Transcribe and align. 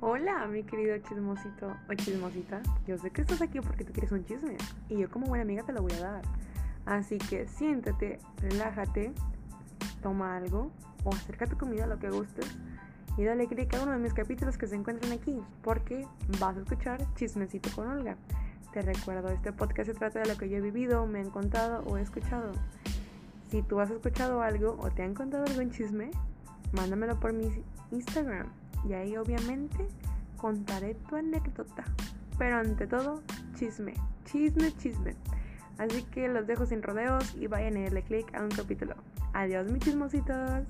Hola, 0.00 0.46
mi 0.46 0.64
querido 0.64 0.98
chismosito 0.98 1.76
o 1.88 1.94
chismosita. 1.94 2.60
Yo 2.86 2.98
sé 2.98 3.10
que 3.10 3.20
estás 3.20 3.40
aquí 3.40 3.60
porque 3.60 3.84
tú 3.84 3.92
quieres 3.92 4.10
un 4.12 4.24
chisme 4.24 4.56
y 4.88 4.98
yo 4.98 5.10
como 5.10 5.26
buena 5.26 5.42
amiga 5.42 5.62
te 5.62 5.72
lo 5.72 5.82
voy 5.82 5.92
a 5.92 6.00
dar. 6.00 6.22
Así 6.86 7.18
que 7.18 7.46
siéntate, 7.46 8.18
relájate, 8.38 9.12
toma 10.02 10.36
algo 10.36 10.72
o 11.04 11.10
acerca 11.10 11.46
tu 11.46 11.56
comida, 11.56 11.86
lo 11.86 11.98
que 11.98 12.10
gustes 12.10 12.58
y 13.16 13.24
dale 13.24 13.46
click 13.46 13.74
a 13.74 13.82
uno 13.82 13.92
de 13.92 13.98
mis 13.98 14.14
capítulos 14.14 14.56
que 14.56 14.66
se 14.66 14.74
encuentran 14.74 15.12
aquí 15.12 15.40
porque 15.62 16.06
vas 16.40 16.56
a 16.56 16.60
escuchar 16.60 17.00
Chismecito 17.14 17.70
con 17.74 17.88
Olga. 17.88 18.16
Te 18.72 18.80
recuerdo, 18.80 19.28
este 19.28 19.52
podcast 19.52 19.90
se 19.90 19.94
trata 19.94 20.20
de 20.20 20.28
lo 20.28 20.38
que 20.38 20.48
yo 20.48 20.56
he 20.56 20.60
vivido, 20.60 21.06
me 21.06 21.20
han 21.20 21.30
contado 21.30 21.84
o 21.84 21.98
he 21.98 22.02
escuchado. 22.02 22.52
Si 23.50 23.62
tú 23.62 23.80
has 23.80 23.90
escuchado 23.90 24.40
algo 24.40 24.78
o 24.80 24.90
te 24.90 25.02
han 25.02 25.14
contado 25.14 25.44
algún 25.44 25.70
chisme, 25.70 26.10
mándamelo 26.72 27.20
por 27.20 27.34
mi 27.34 27.62
Instagram 27.90 28.46
y 28.88 28.92
ahí 28.94 29.16
obviamente 29.16 29.88
contaré 30.36 30.94
tu 30.94 31.16
anécdota. 31.16 31.84
Pero 32.38 32.56
ante 32.56 32.86
todo, 32.86 33.22
chisme, 33.54 33.94
chisme, 34.24 34.72
chisme. 34.76 35.14
Así 35.78 36.02
que 36.04 36.28
los 36.28 36.46
dejo 36.46 36.66
sin 36.66 36.82
rodeos 36.82 37.34
y 37.36 37.46
vayan 37.46 37.76
a 37.76 37.82
darle 37.82 38.02
click 38.02 38.34
a 38.34 38.42
un 38.42 38.50
capítulo. 38.50 38.94
Adiós 39.32 39.70
mis 39.70 39.82
chismositos. 39.82 40.64